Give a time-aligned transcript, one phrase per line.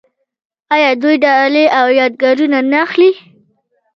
[0.75, 3.11] آیا دوی ډالۍ او یادګارونه نه اخلي؟